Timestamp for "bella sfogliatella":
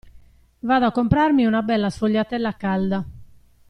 1.61-2.53